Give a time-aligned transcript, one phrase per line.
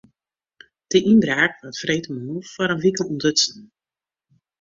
[0.91, 3.59] De ynbraak waard freedtemoarn foar in wike ûntdutsen.